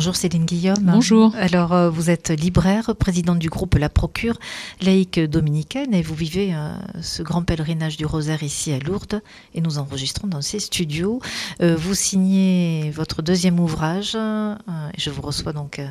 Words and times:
Bonjour 0.00 0.16
Céline 0.16 0.46
Guillaume. 0.46 0.78
Bonjour. 0.80 1.34
Alors 1.36 1.74
euh, 1.74 1.90
vous 1.90 2.08
êtes 2.08 2.30
libraire, 2.30 2.96
présidente 2.96 3.38
du 3.38 3.50
groupe 3.50 3.74
La 3.74 3.90
Procure, 3.90 4.38
laïque 4.80 5.20
dominicaine, 5.20 5.92
et 5.92 6.00
vous 6.00 6.14
vivez 6.14 6.54
euh, 6.54 6.72
ce 7.02 7.22
grand 7.22 7.42
pèlerinage 7.42 7.98
du 7.98 8.06
rosaire 8.06 8.42
ici 8.42 8.72
à 8.72 8.78
Lourdes, 8.78 9.20
et 9.54 9.60
nous 9.60 9.76
enregistrons 9.76 10.26
dans 10.26 10.40
ces 10.40 10.58
studios. 10.58 11.20
Euh, 11.60 11.76
vous 11.76 11.94
signez 11.94 12.90
votre 12.96 13.20
deuxième 13.20 13.60
ouvrage, 13.60 14.14
et 14.16 14.98
je 14.98 15.10
vous 15.10 15.20
reçois 15.20 15.52
donc 15.52 15.82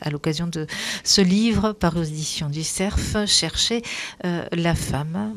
à 0.00 0.10
l'occasion 0.10 0.46
de 0.46 0.68
ce 1.02 1.20
livre 1.20 1.72
par 1.72 1.96
édition 1.96 2.48
du 2.48 2.62
CERF, 2.62 3.16
Chercher 3.26 3.82
la 4.22 4.76
femme. 4.76 5.34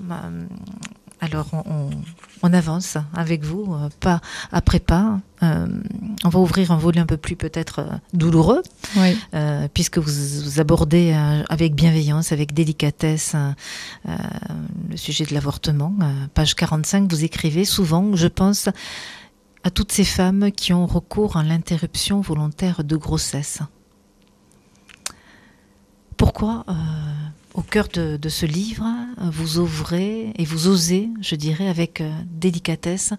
Alors 1.19 1.47
on, 2.43 2.53
avance 2.53 2.95
avec 3.15 3.43
vous, 3.43 3.75
pas 3.99 4.21
après 4.51 4.79
pas. 4.79 5.19
Euh, 6.23 6.27
on 6.27 6.29
va 6.29 6.39
ouvrir 6.39 6.71
un 6.71 6.77
volet 6.77 6.99
un 6.99 7.05
peu 7.05 7.17
plus 7.17 7.35
peut-être 7.35 7.79
euh, 7.79 7.97
douloureux, 8.13 8.61
puisque 9.73 9.97
vous, 9.97 10.59
abordez 10.59 11.13
avec 11.49 11.75
bienveillance, 11.75 12.31
avec 12.31 12.53
délicatesse 12.53 13.35
le 14.05 14.97
sujet 14.97 15.25
de 15.25 15.33
l'avortement. 15.33 15.93
page 16.33 16.55
45, 16.55 17.09
vous 17.09 17.23
écrivez 17.23 17.65
souvent, 17.65 18.15
je 18.15 18.27
pense, 18.27 18.69
à 19.63 19.69
toutes 19.69 19.91
ces 19.91 20.03
femmes 20.03 20.51
qui 20.51 20.73
ont 20.73 20.85
recours 20.85 21.37
à 21.37 21.43
l'interruption 21.43 22.21
volontaire 22.21 22.83
de 22.83 22.95
grossesse. 22.95 23.59
Pourquoi 26.17 26.65
au 27.53 27.61
cœur 27.61 27.87
de, 27.87 28.29
ce 28.29 28.45
livre, 28.45 28.85
vous 29.17 29.57
ouvrez 29.57 30.31
et 30.35 30.45
vous 30.45 30.67
osez, 30.67 31.09
je 31.21 31.35
dirais, 31.35 31.67
avec 31.67 31.99
euh, 31.99 32.11
délicatesse, 32.25 33.13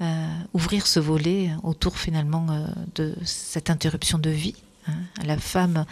euh, 0.00 0.28
ouvrir 0.54 0.86
ce 0.86 0.98
volet 0.98 1.50
autour 1.62 1.98
finalement 1.98 2.46
euh, 2.50 2.66
de 2.94 3.14
cette 3.24 3.68
interruption 3.68 4.18
de 4.18 4.30
vie. 4.30 4.54
Hein. 4.88 4.94
La 5.24 5.36
femme 5.36 5.84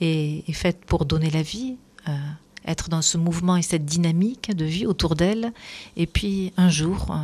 est, 0.00 0.52
faite 0.52 0.84
pour 0.84 1.06
donner 1.06 1.30
la 1.30 1.42
vie, 1.42 1.76
être 2.66 2.88
dans 2.88 3.02
ce 3.02 3.16
mouvement 3.16 3.56
et 3.56 3.62
cette 3.62 3.86
dynamique 3.86 4.54
de 4.54 4.64
vie 4.64 4.86
autour 4.86 5.14
d'elle. 5.14 5.52
Et 5.96 6.06
puis 6.06 6.52
un 6.56 6.68
jour, 6.68 7.16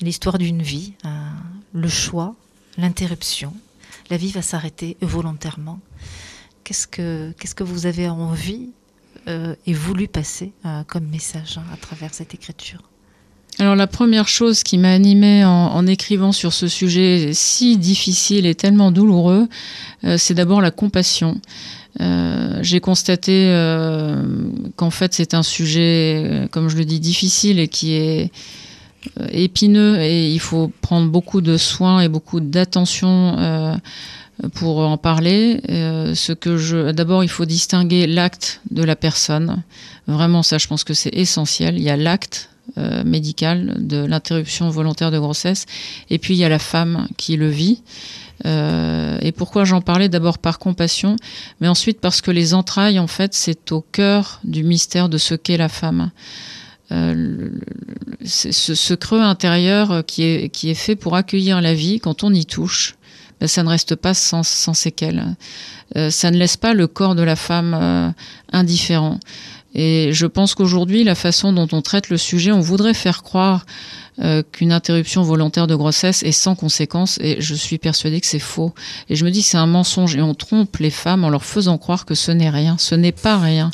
l'histoire 0.00 0.38
d'une 0.38 0.62
vie, 0.62 0.94
le 1.72 1.88
choix, 1.88 2.34
l'interruption, 2.76 3.54
la 4.10 4.16
vie 4.16 4.32
va 4.32 4.42
s'arrêter 4.42 4.96
volontairement. 5.00 5.78
Qu'est-ce 6.64 6.86
que, 6.86 7.32
qu'est-ce 7.38 7.54
que 7.54 7.62
vous 7.62 7.84
avez 7.84 8.08
envie 8.08 8.70
euh, 9.28 9.54
et 9.66 9.74
voulu 9.74 10.08
passer 10.08 10.52
euh, 10.64 10.82
comme 10.86 11.04
message 11.04 11.58
hein, 11.58 11.64
à 11.72 11.76
travers 11.76 12.14
cette 12.14 12.32
écriture? 12.32 12.80
Alors 13.58 13.76
la 13.76 13.86
première 13.86 14.26
chose 14.26 14.62
qui 14.62 14.78
m'a 14.78 14.90
animée 14.90 15.44
en, 15.44 15.86
écrivant 15.86 16.32
sur 16.32 16.52
ce 16.52 16.66
sujet 16.66 17.30
si 17.34 17.76
difficile 17.76 18.46
et 18.46 18.54
tellement 18.54 18.90
douloureux, 18.90 19.46
euh, 20.02 20.16
c'est 20.18 20.34
d'abord 20.34 20.60
la 20.60 20.70
compassion. 20.70 21.40
J'ai 22.00 22.80
constaté 22.80 23.46
qu'en 24.74 24.90
fait 24.90 25.14
c'est 25.14 25.32
un 25.32 25.44
sujet, 25.44 26.48
comme 26.50 26.68
je 26.68 26.76
le 26.76 26.84
dis, 26.84 26.98
difficile 26.98 27.60
et 27.60 27.68
qui 27.68 27.92
est 27.94 28.32
épineux 29.30 30.00
et 30.00 30.28
il 30.28 30.40
faut 30.40 30.72
prendre 30.80 31.08
beaucoup 31.08 31.40
de 31.40 31.56
soins 31.56 32.00
et 32.00 32.08
beaucoup 32.08 32.40
d'attention 32.40 33.78
pour 34.48 34.78
en 34.78 34.96
parler. 34.96 35.60
Euh, 35.68 36.14
ce 36.14 36.32
que 36.32 36.56
je, 36.56 36.92
d'abord, 36.92 37.24
il 37.24 37.28
faut 37.28 37.44
distinguer 37.44 38.06
l'acte 38.06 38.60
de 38.70 38.82
la 38.82 38.96
personne. 38.96 39.62
Vraiment, 40.06 40.42
ça, 40.42 40.58
je 40.58 40.66
pense 40.66 40.84
que 40.84 40.94
c'est 40.94 41.14
essentiel. 41.14 41.76
Il 41.76 41.82
y 41.82 41.90
a 41.90 41.96
l'acte 41.96 42.50
euh, 42.78 43.04
médical 43.04 43.76
de 43.78 44.04
l'interruption 44.04 44.70
volontaire 44.70 45.10
de 45.10 45.18
grossesse, 45.18 45.66
et 46.10 46.18
puis 46.18 46.34
il 46.34 46.38
y 46.38 46.44
a 46.44 46.48
la 46.48 46.58
femme 46.58 47.06
qui 47.16 47.36
le 47.36 47.48
vit. 47.48 47.82
Euh, 48.46 49.18
et 49.20 49.32
pourquoi 49.32 49.64
j'en 49.64 49.80
parlais? 49.80 50.08
D'abord 50.08 50.38
par 50.38 50.58
compassion, 50.58 51.16
mais 51.60 51.68
ensuite 51.68 52.00
parce 52.00 52.20
que 52.20 52.30
les 52.30 52.52
entrailles, 52.54 52.98
en 52.98 53.06
fait, 53.06 53.34
c'est 53.34 53.70
au 53.70 53.80
cœur 53.80 54.40
du 54.44 54.64
mystère 54.64 55.08
de 55.08 55.18
ce 55.18 55.34
qu'est 55.34 55.56
la 55.56 55.68
femme. 55.68 56.10
Euh, 56.90 57.50
ce, 58.24 58.50
ce, 58.52 58.94
creux 58.94 59.20
intérieur 59.20 60.04
qui 60.06 60.22
est, 60.22 60.48
qui 60.48 60.68
est 60.68 60.74
fait 60.74 60.96
pour 60.96 61.16
accueillir 61.16 61.60
la 61.60 61.74
vie, 61.74 62.00
quand 62.00 62.24
on 62.24 62.32
y 62.32 62.44
touche, 62.44 62.96
ça 63.46 63.62
ne 63.62 63.68
reste 63.68 63.94
pas 63.96 64.14
sans, 64.14 64.42
sans 64.42 64.74
séquelles. 64.74 65.36
Euh, 65.96 66.10
ça 66.10 66.30
ne 66.30 66.36
laisse 66.36 66.56
pas 66.56 66.74
le 66.74 66.86
corps 66.86 67.14
de 67.14 67.22
la 67.22 67.36
femme 67.36 67.74
euh, 67.80 68.10
indifférent. 68.52 69.18
Et 69.74 70.10
je 70.12 70.26
pense 70.26 70.54
qu'aujourd'hui, 70.54 71.04
la 71.04 71.14
façon 71.14 71.52
dont 71.52 71.68
on 71.72 71.82
traite 71.82 72.08
le 72.08 72.16
sujet, 72.16 72.52
on 72.52 72.60
voudrait 72.60 72.94
faire 72.94 73.22
croire 73.22 73.66
euh, 74.22 74.44
qu'une 74.52 74.70
interruption 74.70 75.22
volontaire 75.22 75.66
de 75.66 75.74
grossesse 75.74 76.22
est 76.22 76.30
sans 76.30 76.54
conséquence, 76.54 77.18
et 77.20 77.40
je 77.40 77.54
suis 77.54 77.78
persuadée 77.78 78.20
que 78.20 78.26
c'est 78.26 78.38
faux. 78.38 78.72
Et 79.08 79.16
je 79.16 79.24
me 79.24 79.30
dis 79.30 79.42
c'est 79.42 79.56
un 79.56 79.66
mensonge, 79.66 80.14
et 80.14 80.22
on 80.22 80.34
trompe 80.34 80.76
les 80.76 80.90
femmes 80.90 81.24
en 81.24 81.30
leur 81.30 81.44
faisant 81.44 81.78
croire 81.78 82.06
que 82.06 82.14
ce 82.14 82.30
n'est 82.30 82.50
rien. 82.50 82.76
Ce 82.78 82.94
n'est 82.94 83.12
pas 83.12 83.38
rien. 83.38 83.72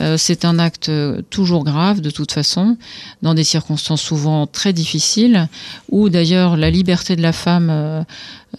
Euh, 0.00 0.16
c'est 0.16 0.44
un 0.44 0.60
acte 0.60 0.90
toujours 1.30 1.64
grave 1.64 2.00
de 2.00 2.10
toute 2.10 2.30
façon, 2.30 2.76
dans 3.22 3.34
des 3.34 3.44
circonstances 3.44 4.02
souvent 4.02 4.46
très 4.46 4.72
difficiles, 4.72 5.48
où 5.90 6.08
d'ailleurs 6.08 6.56
la 6.56 6.70
liberté 6.70 7.16
de 7.16 7.22
la 7.22 7.32
femme 7.32 8.04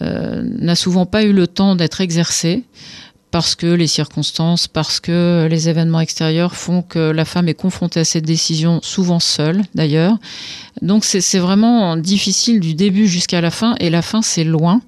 euh, 0.02 0.42
n'a 0.42 0.76
souvent 0.76 1.06
pas 1.06 1.22
eu 1.22 1.32
le 1.32 1.46
temps 1.46 1.74
d'être 1.74 2.02
exercée 2.02 2.64
parce 3.36 3.54
que 3.54 3.66
les 3.66 3.86
circonstances, 3.86 4.66
parce 4.66 4.98
que 4.98 5.46
les 5.50 5.68
événements 5.68 6.00
extérieurs 6.00 6.56
font 6.56 6.80
que 6.80 7.10
la 7.10 7.26
femme 7.26 7.50
est 7.50 7.54
confrontée 7.54 8.00
à 8.00 8.04
cette 8.06 8.24
décision, 8.24 8.80
souvent 8.82 9.20
seule 9.20 9.60
d'ailleurs. 9.74 10.16
Donc 10.80 11.04
c'est 11.04 11.38
vraiment 11.38 11.98
difficile 11.98 12.60
du 12.60 12.72
début 12.72 13.06
jusqu'à 13.06 13.42
la 13.42 13.50
fin, 13.50 13.74
et 13.78 13.90
la 13.90 14.00
fin 14.00 14.22
c'est 14.22 14.42
loin, 14.42 14.80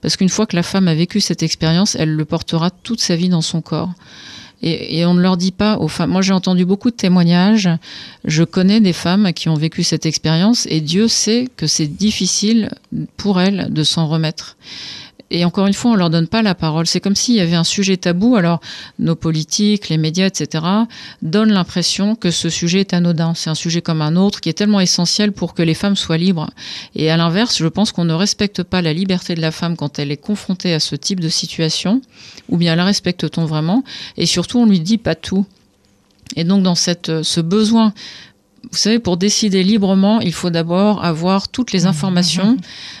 parce 0.00 0.16
qu'une 0.16 0.30
fois 0.30 0.46
que 0.46 0.56
la 0.56 0.62
femme 0.62 0.88
a 0.88 0.94
vécu 0.94 1.20
cette 1.20 1.42
expérience, 1.42 1.94
elle 1.94 2.14
le 2.14 2.24
portera 2.24 2.70
toute 2.70 3.02
sa 3.02 3.16
vie 3.16 3.28
dans 3.28 3.42
son 3.42 3.60
corps. 3.60 3.92
Et, 4.62 5.04
on 5.04 5.12
ne 5.12 5.20
leur 5.20 5.36
dit 5.36 5.52
pas 5.52 5.78
aux 5.78 5.88
femmes. 5.88 6.10
Moi, 6.10 6.20
j'ai 6.20 6.34
entendu 6.34 6.66
beaucoup 6.66 6.90
de 6.90 6.96
témoignages. 6.96 7.68
Je 8.26 8.44
connais 8.44 8.80
des 8.80 8.92
femmes 8.92 9.32
qui 9.32 9.48
ont 9.48 9.54
vécu 9.54 9.82
cette 9.82 10.04
expérience 10.04 10.66
et 10.70 10.82
Dieu 10.82 11.08
sait 11.08 11.48
que 11.56 11.66
c'est 11.66 11.86
difficile 11.86 12.68
pour 13.16 13.40
elles 13.40 13.68
de 13.70 13.82
s'en 13.82 14.06
remettre. 14.06 14.56
Et 15.30 15.44
encore 15.44 15.66
une 15.66 15.74
fois, 15.74 15.92
on 15.92 15.94
leur 15.94 16.10
donne 16.10 16.26
pas 16.26 16.42
la 16.42 16.54
parole. 16.54 16.86
C'est 16.86 17.00
comme 17.00 17.14
s'il 17.14 17.36
y 17.36 17.40
avait 17.40 17.54
un 17.54 17.64
sujet 17.64 17.96
tabou. 17.96 18.34
Alors, 18.36 18.60
nos 18.98 19.14
politiques, 19.14 19.88
les 19.88 19.96
médias, 19.96 20.26
etc., 20.26 20.64
donnent 21.22 21.52
l'impression 21.52 22.16
que 22.16 22.30
ce 22.30 22.48
sujet 22.48 22.80
est 22.80 22.94
anodin. 22.94 23.34
C'est 23.34 23.50
un 23.50 23.54
sujet 23.54 23.80
comme 23.80 24.02
un 24.02 24.16
autre 24.16 24.40
qui 24.40 24.48
est 24.48 24.54
tellement 24.54 24.80
essentiel 24.80 25.32
pour 25.32 25.54
que 25.54 25.62
les 25.62 25.74
femmes 25.74 25.94
soient 25.94 26.18
libres. 26.18 26.50
Et 26.96 27.10
à 27.10 27.16
l'inverse, 27.16 27.58
je 27.58 27.68
pense 27.68 27.92
qu'on 27.92 28.04
ne 28.04 28.14
respecte 28.14 28.64
pas 28.64 28.82
la 28.82 28.92
liberté 28.92 29.34
de 29.34 29.40
la 29.40 29.52
femme 29.52 29.76
quand 29.76 29.98
elle 29.98 30.10
est 30.10 30.16
confrontée 30.16 30.74
à 30.74 30.80
ce 30.80 30.96
type 30.96 31.20
de 31.20 31.28
situation, 31.28 32.02
ou 32.48 32.56
bien 32.56 32.74
la 32.74 32.84
respecte-t-on 32.84 33.44
vraiment? 33.44 33.84
Et 34.16 34.26
surtout, 34.26 34.58
on 34.58 34.66
lui 34.66 34.80
dit 34.80 34.98
pas 34.98 35.14
tout. 35.14 35.46
Et 36.36 36.44
donc, 36.44 36.62
dans 36.62 36.74
ce 36.74 37.40
besoin 37.40 37.92
vous 38.64 38.76
savez, 38.76 38.98
pour 38.98 39.16
décider 39.16 39.62
librement, 39.62 40.20
il 40.20 40.34
faut 40.34 40.50
d'abord 40.50 41.02
avoir 41.02 41.48
toutes 41.48 41.72
les 41.72 41.84
mmh. 41.84 41.86
informations 41.86 42.56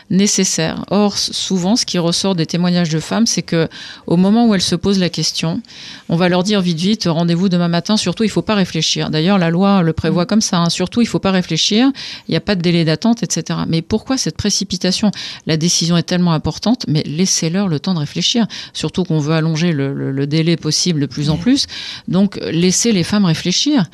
nécessaires. 0.08 0.84
Or, 0.90 1.16
souvent, 1.18 1.76
ce 1.76 1.84
qui 1.84 1.98
ressort 1.98 2.34
des 2.34 2.46
témoignages 2.46 2.88
de 2.88 2.98
femmes, 2.98 3.26
c'est 3.26 3.42
que 3.42 3.68
au 4.06 4.16
moment 4.16 4.48
où 4.48 4.54
elles 4.54 4.62
se 4.62 4.74
posent 4.74 4.98
la 4.98 5.10
question, 5.10 5.60
on 6.08 6.16
va 6.16 6.30
leur 6.30 6.44
dire 6.44 6.62
vite, 6.62 6.78
vite, 6.78 7.04
rendez-vous 7.06 7.50
demain 7.50 7.68
matin. 7.68 7.98
Surtout, 7.98 8.24
il 8.24 8.30
faut 8.30 8.42
pas 8.42 8.54
réfléchir. 8.54 9.10
D'ailleurs, 9.10 9.36
la 9.36 9.50
loi 9.50 9.82
le 9.82 9.92
prévoit 9.92 10.24
mmh. 10.24 10.26
comme 10.26 10.40
ça. 10.40 10.58
Hein. 10.58 10.70
Surtout, 10.70 11.02
il 11.02 11.06
faut 11.06 11.18
pas 11.18 11.30
réfléchir. 11.30 11.92
Il 12.26 12.30
n'y 12.30 12.36
a 12.36 12.40
pas 12.40 12.54
de 12.54 12.62
délai 12.62 12.86
d'attente, 12.86 13.22
etc. 13.22 13.60
Mais 13.68 13.82
pourquoi 13.82 14.16
cette 14.16 14.38
précipitation? 14.38 15.10
La 15.46 15.58
décision 15.58 15.96
est 15.98 16.04
tellement 16.04 16.32
importante, 16.32 16.86
mais 16.88 17.02
laissez-leur 17.04 17.68
le 17.68 17.78
temps 17.78 17.92
de 17.92 18.00
réfléchir. 18.00 18.46
Surtout 18.72 19.04
qu'on 19.04 19.18
veut 19.18 19.34
allonger 19.34 19.72
le, 19.72 19.92
le, 19.92 20.26
délai 20.26 20.56
possible 20.56 21.00
de 21.00 21.06
plus 21.06 21.28
en 21.28 21.36
plus. 21.36 21.66
Donc, 22.08 22.38
laissez 22.50 22.92
les 22.92 23.04
femmes 23.04 23.26
réfléchir. 23.26 23.84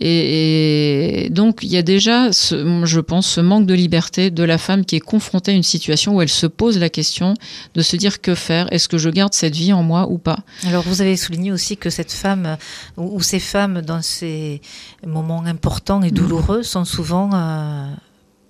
et, 0.00 1.09
et 1.09 1.09
donc, 1.30 1.60
il 1.62 1.70
y 1.70 1.76
a 1.76 1.82
déjà, 1.82 2.30
je 2.30 3.00
pense, 3.00 3.26
ce 3.26 3.40
manque 3.40 3.66
de 3.66 3.74
liberté 3.74 4.30
de 4.30 4.42
la 4.44 4.58
femme 4.58 4.84
qui 4.84 4.96
est 4.96 5.00
confrontée 5.00 5.52
à 5.52 5.54
une 5.54 5.62
situation 5.62 6.16
où 6.16 6.22
elle 6.22 6.28
se 6.28 6.46
pose 6.46 6.78
la 6.78 6.88
question 6.88 7.34
de 7.74 7.82
se 7.82 7.96
dire 7.96 8.20
que 8.20 8.34
faire 8.34 8.72
Est-ce 8.72 8.88
que 8.88 8.98
je 8.98 9.10
garde 9.10 9.34
cette 9.34 9.54
vie 9.54 9.72
en 9.72 9.82
moi 9.82 10.08
ou 10.10 10.18
pas? 10.18 10.40
Alors, 10.66 10.82
vous 10.82 11.02
avez 11.02 11.16
souligné 11.16 11.52
aussi 11.52 11.76
que 11.76 11.90
cette 11.90 12.12
femme, 12.12 12.56
ou 12.96 13.20
ces 13.20 13.40
femmes, 13.40 13.82
dans 13.82 14.02
ces 14.02 14.60
moments 15.06 15.44
importants 15.44 16.02
et 16.02 16.10
douloureux, 16.10 16.62
sont 16.62 16.84
souvent 16.84 17.30
euh, 17.32 17.86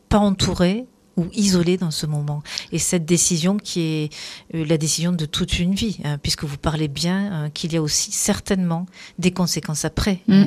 pas 0.09 0.19
entourées 0.19 0.87
ou 1.21 1.29
isolé 1.35 1.77
dans 1.77 1.91
ce 1.91 2.07
moment. 2.07 2.43
Et 2.73 2.79
cette 2.79 3.05
décision 3.05 3.59
qui 3.59 3.81
est 3.81 4.13
euh, 4.55 4.65
la 4.67 4.79
décision 4.79 5.13
de 5.13 5.27
toute 5.27 5.59
une 5.59 5.75
vie, 5.75 5.99
hein, 6.05 6.19
puisque 6.23 6.45
vous 6.45 6.57
parlez 6.57 6.89
bien 6.89 7.33
euh, 7.33 7.49
qu'il 7.53 7.73
y 7.73 7.77
a 7.77 7.83
aussi 7.83 8.11
certainement 8.13 8.87
des 9.19 9.31
conséquences 9.31 9.85
après. 9.85 10.21
Mm. 10.29 10.45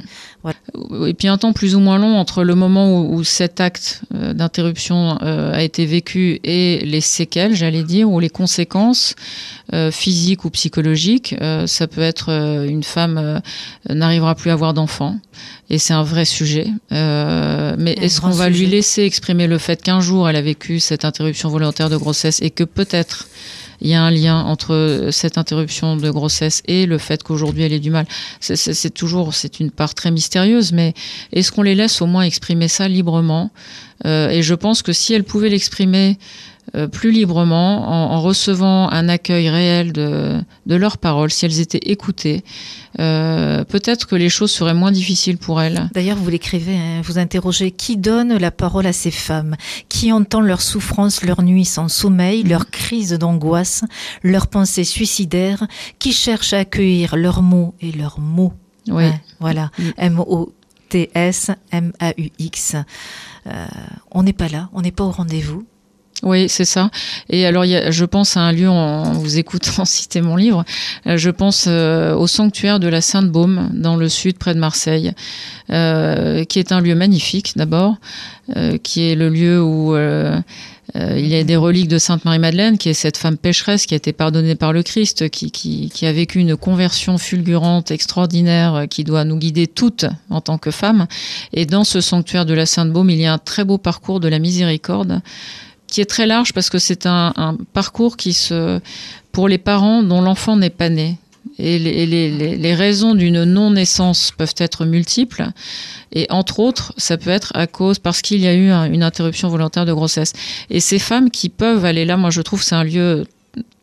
Et 1.07 1.13
puis 1.13 1.27
un 1.27 1.37
temps 1.37 1.53
plus 1.53 1.75
ou 1.75 1.79
moins 1.79 1.97
long 1.97 2.17
entre 2.17 2.43
le 2.43 2.55
moment 2.55 3.01
où, 3.01 3.23
cet 3.23 3.61
acte 3.61 4.01
d'interruption 4.11 5.17
a 5.17 5.61
été 5.61 5.85
vécu 5.85 6.39
et 6.43 6.83
les 6.85 7.01
séquelles, 7.01 7.55
j'allais 7.55 7.83
dire, 7.83 8.09
ou 8.09 8.19
les 8.19 8.29
conséquences 8.29 9.15
physiques 9.91 10.43
ou 10.43 10.49
psychologiques. 10.49 11.35
ça 11.65 11.87
peut 11.87 12.01
être 12.01 12.29
une 12.67 12.83
femme 12.83 13.41
n'arrivera 13.89 14.35
plus 14.35 14.49
à 14.49 14.53
avoir 14.53 14.73
d'enfants 14.73 15.17
et 15.69 15.77
c'est 15.77 15.93
un 15.93 16.03
vrai 16.03 16.25
sujet. 16.25 16.67
Euh, 16.91 17.75
mais 17.77 17.93
est-ce 17.93 18.21
qu'on 18.21 18.29
va 18.29 18.49
lui 18.49 18.65
laisser 18.65 19.03
exprimer 19.03 19.47
le 19.47 19.57
fait 19.57 19.81
qu'un 19.81 20.01
jour 20.01 20.29
elle 20.29 20.35
a 20.35 20.41
vécu 20.41 20.79
cette 20.79 21.05
interruption 21.05 21.49
volontaire 21.49 21.89
de 21.89 21.97
grossesse 21.97 22.41
et 22.41 22.49
que 22.49 22.63
peut-être 22.63 23.27
il 23.81 23.89
y 23.89 23.95
a 23.95 24.01
un 24.01 24.11
lien 24.11 24.39
entre 24.39 25.09
cette 25.11 25.37
interruption 25.37 25.97
de 25.97 26.09
grossesse 26.09 26.61
et 26.65 26.85
le 26.85 26.97
fait 26.97 27.21
qu'aujourd'hui 27.21 27.63
elle 27.63 27.73
ait 27.73 27.79
du 27.79 27.91
mal? 27.91 28.05
C'est 28.39 28.93
toujours, 28.93 29.33
c'est 29.33 29.59
une 29.59 29.71
part 29.71 29.93
très 29.93 30.09
mystérieuse, 30.09 30.71
mais 30.71 30.93
est-ce 31.33 31.51
qu'on 31.51 31.63
les 31.63 31.75
laisse 31.75 32.01
au 32.01 32.05
moins 32.05 32.23
exprimer 32.23 32.69
ça 32.69 32.87
librement? 32.87 33.51
Euh, 34.05 34.29
Et 34.29 34.41
je 34.41 34.53
pense 34.53 34.81
que 34.83 34.93
si 34.93 35.13
elle 35.13 35.25
pouvait 35.25 35.49
l'exprimer 35.49 36.17
euh, 36.75 36.87
plus 36.87 37.11
librement, 37.11 38.13
en, 38.13 38.21
recevant 38.21 38.89
un 38.89 39.07
accueil 39.07 39.47
réel 39.49 39.93
de, 39.93 40.41
de 40.65 40.75
leurs 40.75 40.97
paroles, 40.97 41.29
si 41.29 41.45
elles 41.45 41.59
étaient 41.59 41.91
écoutées, 41.91 42.43
euh, 42.99 43.63
peut-être 43.63 44.07
que 44.07 44.15
les 44.15 44.29
choses 44.29 44.51
seraient 44.51 44.73
moins 44.73 44.91
difficiles 44.91 45.37
pour 45.37 45.61
elles. 45.61 45.89
D'ailleurs, 45.93 46.17
vous 46.17 46.29
l'écrivez, 46.29 46.75
hein, 46.75 47.01
vous 47.03 47.19
interrogez 47.19 47.71
qui 47.71 47.97
donne 47.97 48.37
la 48.37 48.49
parole 48.49 48.87
à 48.87 48.93
ces 48.93 49.11
femmes, 49.11 49.55
qui 49.87 50.11
entend 50.11 50.41
leurs 50.41 50.61
souffrances, 50.61 51.23
leurs 51.23 51.43
nuits 51.43 51.65
sans 51.65 51.89
sommeil, 51.89 52.41
leurs 52.41 52.69
crises 52.69 53.13
d'angoisse, 53.13 53.83
leurs 54.23 54.47
pensées 54.47 54.83
suicidaires, 54.83 55.67
qui 55.99 56.11
cherche 56.11 56.53
à 56.53 56.59
accueillir 56.59 57.15
leurs 57.15 57.43
mots 57.43 57.75
et 57.81 57.91
leurs 57.91 58.19
mots? 58.19 58.53
Oui. 58.87 59.05
Hein, 59.05 59.19
voilà. 59.39 59.69
M-O-T-S, 59.97 61.51
M-A-U-X. 61.71 62.75
Euh, 63.45 63.65
on 64.11 64.23
n'est 64.23 64.33
pas 64.33 64.47
là, 64.47 64.69
on 64.73 64.81
n'est 64.81 64.91
pas 64.91 65.03
au 65.03 65.11
rendez-vous. 65.11 65.65
Oui, 66.21 66.47
c'est 66.47 66.65
ça. 66.65 66.89
Et 67.29 67.45
alors, 67.45 67.65
je 67.65 68.05
pense 68.05 68.37
à 68.37 68.41
un 68.41 68.51
lieu, 68.53 68.69
en 68.69 69.11
vous 69.11 69.37
écoutant 69.37 69.83
citer 69.85 70.21
mon 70.21 70.35
livre, 70.35 70.63
euh, 71.07 71.17
je 71.17 71.29
pense 71.29 71.65
euh, 71.67 72.15
au 72.15 72.27
sanctuaire 72.27 72.79
de 72.79 72.87
la 72.87 73.01
Sainte-Baume, 73.01 73.69
dans 73.73 73.97
le 73.97 74.07
sud, 74.07 74.37
près 74.37 74.53
de 74.53 74.59
Marseille, 74.59 75.11
euh, 75.69 76.45
qui 76.45 76.59
est 76.59 76.71
un 76.71 76.79
lieu 76.79 76.95
magnifique 76.95 77.53
d'abord, 77.55 77.95
qui 78.83 79.09
est 79.09 79.15
le 79.15 79.29
lieu 79.29 79.61
où 79.63 79.95
il 79.95 81.27
y 81.27 81.35
a 81.35 81.43
des 81.43 81.55
reliques 81.55 81.87
de 81.87 81.97
Sainte 81.97 82.25
Marie-Madeleine, 82.25 82.77
qui 82.77 82.89
est 82.89 82.93
cette 82.93 83.15
femme 83.15 83.37
pécheresse 83.37 83.85
qui 83.85 83.93
a 83.93 83.97
été 83.97 84.11
pardonnée 84.11 84.55
par 84.55 84.73
le 84.73 84.83
Christ, 84.83 85.29
qui, 85.29 85.49
qui, 85.49 86.05
a 86.05 86.11
vécu 86.11 86.39
une 86.39 86.57
conversion 86.57 87.17
fulgurante, 87.17 87.89
extraordinaire, 87.89 88.85
qui 88.89 89.05
doit 89.05 89.23
nous 89.23 89.37
guider 89.37 89.65
toutes 89.65 90.05
en 90.29 90.41
tant 90.41 90.57
que 90.57 90.71
femmes. 90.71 91.07
Et 91.53 91.65
dans 91.65 91.85
ce 91.85 92.01
sanctuaire 92.01 92.45
de 92.45 92.53
la 92.53 92.65
Sainte-Baume, 92.65 93.09
il 93.09 93.21
y 93.21 93.25
a 93.25 93.33
un 93.33 93.37
très 93.37 93.63
beau 93.63 93.77
parcours 93.77 94.19
de 94.19 94.27
la 94.27 94.39
miséricorde 94.39 95.21
qui 95.93 96.01
est 96.01 96.05
très 96.05 96.25
large 96.25 96.53
parce 96.53 96.71
que 96.71 96.79
c'est 96.79 97.05
un, 97.05 97.55
parcours 97.71 98.17
qui 98.17 98.33
se, 98.33 98.79
pour 99.31 99.47
les 99.47 99.59
parents 99.59 100.01
dont 100.01 100.21
l'enfant 100.21 100.57
n'est 100.57 100.71
pas 100.71 100.89
né. 100.89 101.19
Et 101.59 101.77
les, 101.77 102.73
raisons 102.73 103.13
d'une 103.13 103.43
non-naissance 103.43 104.31
peuvent 104.35 104.55
être 104.57 104.85
multiples. 104.85 105.45
Et 106.11 106.25
entre 106.31 106.59
autres, 106.59 106.93
ça 106.97 107.15
peut 107.17 107.29
être 107.29 107.51
à 107.53 107.67
cause, 107.67 107.99
parce 107.99 108.23
qu'il 108.23 108.39
y 108.39 108.47
a 108.47 108.55
eu 108.55 108.71
une 108.71 109.03
interruption 109.03 109.49
volontaire 109.49 109.85
de 109.85 109.93
grossesse. 109.93 110.33
Et 110.71 110.79
ces 110.79 110.97
femmes 110.97 111.29
qui 111.29 111.49
peuvent 111.49 111.85
aller 111.85 112.05
là, 112.05 112.17
moi 112.17 112.31
je 112.31 112.41
trouve 112.41 112.63
c'est 112.63 112.73
un 112.73 112.83
lieu 112.83 113.27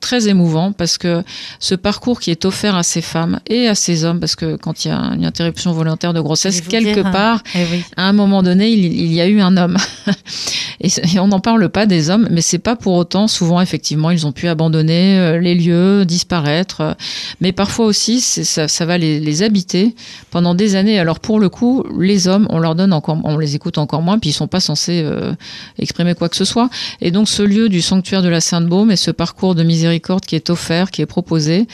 très 0.01 0.29
émouvant 0.29 0.73
parce 0.73 0.99
que 0.99 1.23
ce 1.59 1.75
parcours 1.75 2.21
qui 2.21 2.31
est 2.31 2.45
offert 2.45 2.75
à 2.75 2.83
ces 2.83 3.03
femmes 3.03 3.39
et 3.49 3.69
à 3.69 3.75
ces 3.75 4.05
hommes, 4.05 4.19
parce 4.19 4.35
que 4.35 4.57
quand 4.57 4.85
il 4.85 4.89
y 4.89 4.91
a 4.91 4.99
une 4.99 5.25
interruption 5.25 5.73
volontaire 5.73 6.13
de 6.13 6.21
grossesse, 6.21 6.61
quelque 6.63 7.03
part, 7.03 7.43
eh 7.55 7.65
à 7.97 8.09
un 8.09 8.13
moment 8.13 8.43
donné, 8.43 8.71
il, 8.71 9.13
y 9.13 9.21
a 9.21 9.29
eu 9.29 9.41
un 9.41 9.57
homme. 9.57 9.77
et, 10.81 10.89
on 11.19 11.29
n'en 11.29 11.41
parle 11.41 11.69
pas 11.69 11.87
des 11.87 12.11
hommes, 12.11 12.29
mais 12.31 12.41
c'est 12.41 12.59
pas 12.59 12.77
pour 12.77 12.95
autant. 12.95 13.29
Souvent, 13.29 13.61
effectivement, 13.61 14.11
ils 14.11 14.27
ont 14.27 14.33
pu 14.33 14.49
abandonner 14.49 15.19
euh, 15.19 15.39
les 15.39 15.55
lieux, 15.55 16.05
disparaître. 16.05 16.97
Mais 17.41 17.53
parfois 17.53 17.87
aussi, 17.87 18.21
ça, 18.21 18.69
ça, 18.69 18.87
va 18.87 18.99
les, 18.99 19.21
les, 19.21 19.43
habiter 19.43 19.95
pendant 20.31 20.55
des 20.55 20.77
années. 20.77 20.99
Alors 20.99 21.21
pour 21.21 21.39
le 21.41 21.49
coup, 21.49 21.85
les 21.99 22.27
hommes, 22.27 22.47
on 22.51 22.59
leur 22.59 22.75
donne 22.75 22.93
encore, 22.93 23.19
on 23.25 23.39
les 23.39 23.55
écoute 23.55 23.79
encore 23.79 24.03
moins, 24.03 24.19
puis 24.19 24.31
ils 24.31 24.35
sont 24.35 24.49
pas 24.49 24.61
censés 24.61 25.03
euh, 25.05 25.33
exprimer 25.79 26.15
quoi 26.15 26.29
que 26.29 26.37
ce 26.37 26.45
soit. 26.45 26.71
Et 27.01 27.11
donc 27.11 27.29
ce 27.29 27.43
lieu 27.43 27.69
du 27.69 27.81
sanctuaire 27.81 28.23
de 28.23 28.29
la 28.29 28.41
Sainte-Baume 28.41 28.91
et 28.91 28.97
ce 28.97 29.11
parcours 29.11 29.55
de 29.55 29.63
miséricorde 29.63 29.90
qui 29.99 30.37
est 30.37 30.51
offert, 30.51 30.91
qui 30.91 31.03
est 31.03 31.07
proposé. 31.07 31.67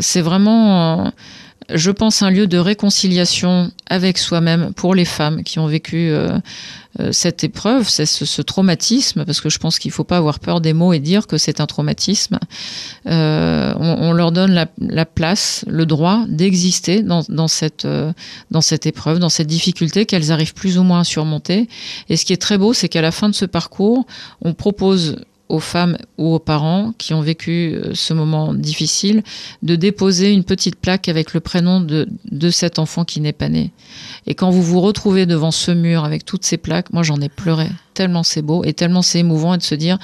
C'est 0.00 0.22
vraiment, 0.22 1.12
je 1.74 1.90
pense, 1.90 2.22
un 2.22 2.30
lieu 2.30 2.46
de 2.46 2.56
réconciliation 2.56 3.70
avec 3.90 4.16
soi-même 4.16 4.72
pour 4.74 4.94
les 4.94 5.04
femmes 5.04 5.42
qui 5.42 5.58
ont 5.58 5.66
vécu 5.66 6.08
euh, 6.10 6.38
euh, 6.98 7.12
cette 7.12 7.44
épreuve, 7.44 7.88
ce, 7.88 8.42
traumatisme, 8.42 9.24
parce 9.26 9.42
que 9.42 9.50
je 9.50 9.58
pense 9.58 9.78
qu'il 9.78 9.90
ne 9.90 9.94
faut 9.94 10.04
pas 10.04 10.16
avoir 10.16 10.40
peur 10.40 10.62
des 10.62 10.72
mots 10.72 10.94
et 10.94 10.98
dire 10.98 11.26
que 11.26 11.36
c'est 11.36 11.60
un 11.60 11.66
traumatisme. 11.66 12.38
Euh, 13.06 13.74
on, 13.76 14.12
leur 14.12 14.32
donne 14.32 14.66
la, 14.78 15.06
place, 15.06 15.64
le 15.68 15.84
droit 15.84 16.24
d'exister 16.26 17.02
dans 17.02 17.48
cette 17.48 17.86
épreuve, 18.86 19.18
dans 19.18 19.28
cette 19.28 19.48
difficulté 19.48 20.06
qu'elles 20.06 20.32
arrivent 20.32 20.54
plus 20.54 20.78
ou 20.78 20.84
moins 20.84 21.00
à 21.00 21.04
surmonter. 21.04 21.68
Et 22.08 22.16
ce 22.16 22.24
qui 22.24 22.32
est 22.32 22.40
très 22.40 22.56
beau, 22.56 22.72
c'est 22.72 22.88
qu'à 22.88 23.02
la 23.02 23.12
fin 23.12 23.28
de 23.28 23.34
ce 23.34 23.44
parcours, 23.44 24.06
on 24.40 24.54
propose 24.54 25.16
aux 25.48 25.60
femmes 25.60 25.96
ou 26.18 26.34
aux 26.34 26.38
parents 26.38 26.92
qui 26.98 27.14
ont 27.14 27.20
vécu 27.20 27.74
euh, 27.74 27.92
ce 27.94 28.14
moment 28.14 28.54
difficile 28.54 29.22
de 29.62 29.76
déposer 29.76 30.32
une 30.32 30.44
petite 30.44 30.76
plaque 30.76 31.08
avec 31.08 31.34
le 31.34 31.40
prénom 31.40 31.80
de, 31.80 32.08
de 32.30 32.50
cet 32.50 32.78
enfant 32.78 33.04
qui 33.04 33.20
n'est 33.20 33.32
pas 33.32 33.48
né. 33.48 33.72
Et 34.26 34.34
quand 34.34 34.50
vous 34.50 34.62
vous 34.62 34.80
retrouvez 34.80 35.26
devant 35.26 35.50
ce 35.50 35.70
mur 35.70 36.04
avec 36.04 36.24
toutes 36.24 36.44
ces 36.44 36.56
plaques, 36.56 36.92
moi 36.92 37.02
j'en 37.02 37.20
ai 37.20 37.28
pleuré, 37.28 37.68
tellement 37.94 38.22
c'est 38.22 38.42
beau 38.42 38.64
et 38.64 38.72
tellement 38.72 39.02
c'est 39.02 39.20
émouvant 39.20 39.54
et 39.54 39.58
de 39.58 39.62
se 39.62 39.74
dire 39.74 39.98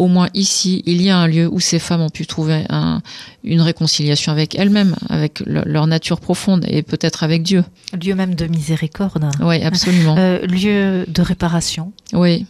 au 0.00 0.08
moins 0.08 0.28
ici, 0.32 0.82
il 0.86 1.02
y 1.02 1.10
a 1.10 1.18
un 1.18 1.26
lieu 1.26 1.46
où 1.46 1.60
ces 1.60 1.78
femmes 1.78 2.00
ont 2.00 2.08
pu 2.08 2.26
trouver 2.26 2.64
un, 2.70 3.02
une 3.44 3.60
réconciliation 3.60 4.32
avec 4.32 4.54
elles-mêmes, 4.54 4.96
avec 5.10 5.40
leur 5.44 5.86
nature 5.86 6.20
profonde 6.20 6.64
et 6.68 6.82
peut-être 6.82 7.22
avec 7.22 7.42
Dieu. 7.42 7.64
Lieu 8.02 8.14
même 8.14 8.34
de 8.34 8.46
miséricorde. 8.46 9.26
Oui, 9.42 9.62
absolument. 9.62 10.16
Euh, 10.18 10.38
lieu 10.46 11.04
de 11.06 11.20
réparation. 11.20 11.92
Oui, 12.14 12.46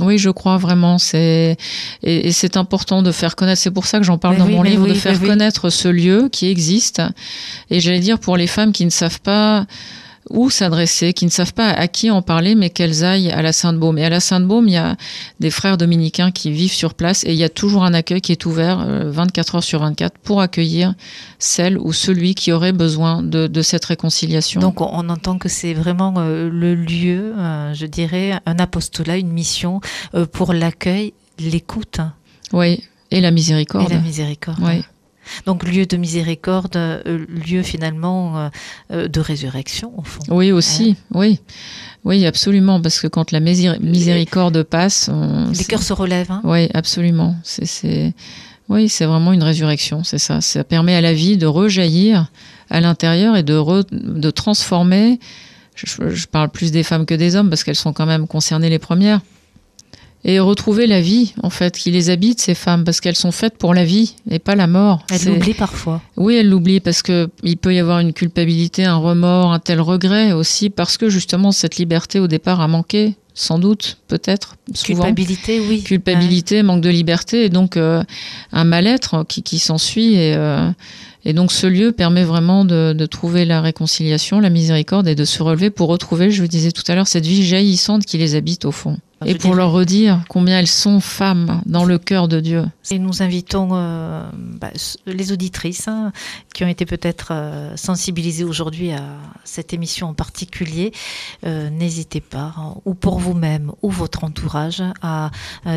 oui, 0.00 0.18
je 0.18 0.30
crois 0.30 0.56
vraiment. 0.56 0.98
C'est 0.98 1.56
et, 2.02 2.32
c'est 2.32 2.56
important 2.56 3.02
de 3.02 3.12
faire 3.12 3.36
connaître. 3.36 3.60
C'est 3.60 3.70
pour 3.70 3.86
ça 3.86 3.98
que 3.98 4.04
j'en 4.04 4.18
parle 4.18 4.36
dans 4.36 4.48
mon 4.48 4.62
livre, 4.62 4.86
de 4.86 4.94
faire 4.94 5.20
connaître 5.20 5.70
ce 5.70 5.88
lieu 5.88 6.28
qui 6.30 6.48
existe. 6.48 7.02
Et 7.70 7.80
j'allais 7.80 8.00
dire 8.00 8.18
pour 8.18 8.36
les 8.36 8.46
femmes 8.46 8.72
qui 8.72 8.84
ne 8.84 8.90
savent 8.90 9.20
pas 9.20 9.66
où 10.30 10.50
s'adresser, 10.50 11.12
qui 11.12 11.24
ne 11.26 11.30
savent 11.30 11.52
pas 11.52 11.70
à 11.70 11.86
qui 11.88 12.10
en 12.10 12.22
parler, 12.22 12.54
mais 12.54 12.70
qu'elles 12.70 13.04
aillent 13.04 13.30
à 13.30 13.42
la 13.42 13.52
Sainte-Baume. 13.52 13.98
Et 13.98 14.04
à 14.04 14.08
la 14.08 14.20
Sainte-Baume, 14.20 14.68
il 14.68 14.74
y 14.74 14.78
a 14.78 14.96
des 15.40 15.50
frères 15.50 15.76
dominicains 15.76 16.30
qui 16.30 16.50
vivent 16.50 16.72
sur 16.72 16.94
place 16.94 17.24
et 17.24 17.32
il 17.32 17.38
y 17.38 17.44
a 17.44 17.48
toujours 17.48 17.84
un 17.84 17.94
accueil 17.94 18.20
qui 18.20 18.32
est 18.32 18.46
ouvert 18.46 18.84
24 18.86 19.54
euh, 19.54 19.56
heures 19.58 19.64
sur 19.64 19.80
24 19.80 20.18
pour 20.18 20.40
accueillir 20.40 20.94
celle 21.38 21.78
ou 21.78 21.92
celui 21.92 22.34
qui 22.34 22.52
aurait 22.52 22.72
besoin 22.72 23.22
de, 23.22 23.62
cette 23.62 23.84
réconciliation. 23.84 24.60
Donc 24.60 24.80
on, 24.80 25.08
entend 25.08 25.38
que 25.38 25.48
c'est 25.48 25.74
vraiment 25.74 26.14
euh, 26.18 26.50
le 26.50 26.74
lieu, 26.74 27.34
euh, 27.36 27.72
je 27.74 27.86
dirais, 27.86 28.32
un 28.46 28.58
apostolat, 28.58 29.16
une 29.18 29.32
mission 29.32 29.80
pour 30.32 30.52
l'accueil, 30.52 31.12
l'écoute. 31.38 32.00
Oui, 32.52 32.82
et 33.10 33.20
la 33.20 33.30
miséricorde. 33.30 33.90
Et 33.90 33.94
la 33.94 34.00
miséricorde. 34.00 34.58
Oui. 34.62 34.82
Donc 35.46 35.64
lieu 35.64 35.86
de 35.86 35.96
miséricorde, 35.96 36.76
euh, 36.76 37.26
lieu 37.28 37.62
finalement 37.62 38.38
euh, 38.38 38.48
euh, 38.92 39.08
de 39.08 39.20
résurrection 39.20 39.92
au 39.98 40.02
fond. 40.02 40.22
Oui 40.28 40.52
aussi, 40.52 40.96
hein 40.98 41.04
oui. 41.14 41.40
Oui, 42.04 42.26
absolument, 42.26 42.80
parce 42.80 43.00
que 43.00 43.06
quand 43.06 43.32
la 43.32 43.40
miséricorde 43.40 44.62
passe... 44.62 45.10
les 45.56 45.64
cœurs 45.64 45.82
se 45.82 45.94
relèvent. 45.94 46.30
Hein 46.30 46.42
oui, 46.44 46.68
absolument. 46.74 47.34
C'est, 47.42 48.12
oui, 48.68 48.90
c'est 48.90 49.06
vraiment 49.06 49.32
une 49.32 49.42
résurrection, 49.42 50.04
c'est 50.04 50.18
ça. 50.18 50.42
Ça 50.42 50.64
permet 50.64 50.94
à 50.94 51.00
la 51.00 51.14
vie 51.14 51.38
de 51.38 51.46
rejaillir 51.46 52.30
à 52.68 52.80
l'intérieur 52.80 53.36
et 53.36 53.42
de, 53.42 53.58
de 53.90 54.30
transformer... 54.30 55.18
je 55.76 56.26
parle 56.26 56.50
plus 56.50 56.72
des 56.72 56.82
femmes 56.82 57.06
que 57.06 57.14
des 57.14 57.36
hommes, 57.36 57.48
parce 57.48 57.64
qu'elles 57.64 57.74
sont 57.74 57.92
quand 57.92 58.06
même 58.06 58.26
concernées 58.26 58.70
les 58.70 58.78
premières 58.78 59.20
et 60.24 60.38
retrouver 60.40 60.86
la 60.86 61.00
vie, 61.00 61.34
en 61.42 61.50
fait, 61.50 61.76
qui 61.76 61.90
les 61.90 62.08
habite, 62.08 62.40
ces 62.40 62.54
femmes, 62.54 62.84
parce 62.84 63.00
qu'elles 63.00 63.16
sont 63.16 63.32
faites 63.32 63.58
pour 63.58 63.74
la 63.74 63.84
vie 63.84 64.14
et 64.30 64.38
pas 64.38 64.54
la 64.54 64.66
mort. 64.66 65.04
Elles 65.10 65.26
l'oublient 65.26 65.54
parfois. 65.54 66.00
Oui, 66.16 66.36
elles 66.36 66.48
l'oublient 66.48 66.80
parce 66.80 67.02
que 67.02 67.28
il 67.42 67.58
peut 67.58 67.74
y 67.74 67.78
avoir 67.78 68.00
une 68.00 68.14
culpabilité, 68.14 68.84
un 68.84 68.96
remords, 68.96 69.52
un 69.52 69.58
tel 69.58 69.80
regret 69.80 70.32
aussi, 70.32 70.70
parce 70.70 70.96
que 70.96 71.10
justement, 71.10 71.52
cette 71.52 71.76
liberté 71.76 72.20
au 72.20 72.26
départ 72.26 72.60
a 72.60 72.68
manqué. 72.68 73.14
Sans 73.36 73.58
doute, 73.58 73.98
peut-être. 74.06 74.54
Culpabilité, 74.84 75.58
oui. 75.58 75.82
Culpabilité, 75.82 76.62
manque 76.62 76.82
de 76.82 76.88
liberté, 76.88 77.44
et 77.44 77.48
donc 77.48 77.76
euh, 77.76 78.04
un 78.52 78.62
mal-être 78.62 79.24
qui, 79.28 79.42
qui 79.42 79.58
s'ensuit. 79.58 80.14
Et, 80.14 80.36
euh, 80.36 80.70
et 81.24 81.32
donc 81.32 81.50
ce 81.50 81.66
lieu 81.66 81.90
permet 81.90 82.22
vraiment 82.22 82.64
de, 82.64 82.92
de, 82.92 83.06
trouver 83.06 83.44
la 83.44 83.60
réconciliation, 83.60 84.38
la 84.38 84.50
miséricorde 84.50 85.08
et 85.08 85.16
de 85.16 85.24
se 85.24 85.42
relever 85.42 85.70
pour 85.70 85.88
retrouver, 85.88 86.30
je 86.30 86.42
vous 86.42 86.48
disais 86.48 86.70
tout 86.70 86.84
à 86.86 86.94
l'heure, 86.94 87.08
cette 87.08 87.26
vie 87.26 87.44
jaillissante 87.44 88.04
qui 88.04 88.18
les 88.18 88.36
habite 88.36 88.66
au 88.66 88.70
fond. 88.70 88.98
Et 89.24 89.34
pour 89.36 89.54
leur 89.54 89.72
redire 89.72 90.24
combien 90.28 90.58
elles 90.58 90.66
sont 90.66 91.00
femmes 91.00 91.62
dans 91.66 91.84
le 91.84 91.98
cœur 91.98 92.28
de 92.28 92.40
Dieu. 92.40 92.64
Et 92.90 92.98
nous 92.98 93.22
invitons 93.22 93.70
euh, 93.72 94.28
bah, 94.34 94.70
les 95.06 95.32
auditrices 95.32 95.88
hein, 95.88 96.12
qui 96.52 96.64
ont 96.64 96.68
été 96.68 96.86
peut-être 96.86 97.28
euh, 97.32 97.76
sensibilisées 97.76 98.44
aujourd'hui 98.44 98.92
à 98.92 99.04
cette 99.44 99.72
émission 99.72 100.08
en 100.08 100.14
particulier. 100.14 100.92
Euh, 101.46 101.70
n'hésitez 101.70 102.20
pas, 102.20 102.54
hein, 102.56 102.76
ou 102.84 102.94
pour 102.94 103.18
vous-même 103.18 103.72
ou 103.82 103.90
votre 103.90 104.24
entourage, 104.24 104.82
à, 105.02 105.30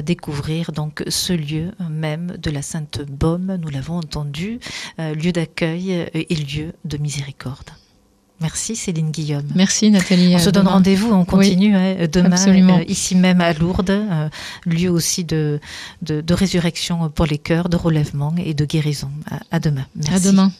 découvrir 0.03 0.71
donc 0.71 1.03
ce 1.07 1.33
lieu 1.33 1.71
même 1.89 2.35
de 2.37 2.51
la 2.51 2.61
Sainte 2.61 3.01
Baume. 3.09 3.57
Nous 3.61 3.69
l'avons 3.69 3.97
entendu, 3.97 4.59
lieu 4.97 5.31
d'accueil 5.31 5.91
et 6.13 6.35
lieu 6.35 6.73
de 6.85 6.97
miséricorde. 6.97 7.71
Merci 8.39 8.75
Céline 8.75 9.11
Guillaume. 9.11 9.47
Merci 9.55 9.89
Nathalie. 9.89 10.35
On 10.35 10.39
se 10.39 10.49
donne 10.49 10.67
rendez-vous, 10.67 11.11
on 11.11 11.25
continue 11.25 11.75
hein, 11.75 12.07
demain 12.11 12.37
euh, 12.47 12.83
ici 12.87 13.15
même 13.15 13.41
à 13.41 13.53
Lourdes, 13.53 13.89
euh, 13.89 14.29
lieu 14.65 14.89
aussi 14.89 15.23
de, 15.23 15.59
de, 16.01 16.33
résurrection 16.33 17.09
pour 17.09 17.25
les 17.25 17.39
cœurs, 17.39 17.69
de 17.69 17.77
relèvement 17.77 18.35
et 18.37 18.53
de 18.53 18.65
guérison. 18.65 19.09
À, 19.29 19.39
à 19.51 19.59
demain. 19.59 19.85
Merci. 19.95 20.27
À 20.27 20.31
demain. 20.31 20.51